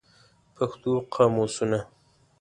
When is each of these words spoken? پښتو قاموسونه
پښتو 0.55 0.91
قاموسونه 1.13 1.79